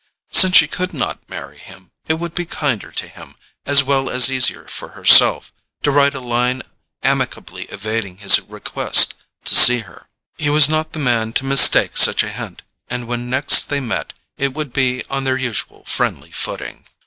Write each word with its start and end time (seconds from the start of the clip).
Since 0.31 0.57
she 0.57 0.67
could 0.67 0.95
not 0.95 1.29
marry 1.29 1.59
him, 1.59 1.91
it 2.07 2.15
would 2.15 2.33
be 2.33 2.47
kinder 2.47 2.91
to 2.91 3.07
him, 3.07 3.35
as 3.67 3.83
well 3.83 4.09
as 4.09 4.31
easier 4.31 4.67
for 4.67 4.87
herself, 4.97 5.53
to 5.83 5.91
write 5.91 6.15
a 6.15 6.19
line 6.19 6.63
amicably 7.03 7.65
evading 7.65 8.17
his 8.17 8.39
request 8.39 9.13
to 9.45 9.53
see 9.55 9.81
her: 9.81 10.07
he 10.39 10.49
was 10.49 10.67
not 10.67 10.93
the 10.93 10.97
man 10.99 11.33
to 11.33 11.45
mistake 11.45 11.95
such 11.97 12.23
a 12.23 12.31
hint, 12.31 12.63
and 12.89 13.05
when 13.05 13.29
next 13.29 13.65
they 13.69 13.79
met 13.79 14.13
it 14.39 14.55
would 14.55 14.73
be 14.73 15.03
on 15.07 15.23
their 15.23 15.37
usual 15.37 15.83
friendly 15.85 16.31
footing. 16.31 16.87